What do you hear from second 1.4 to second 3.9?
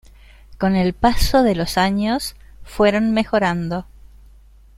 de los años, fueron mejorando.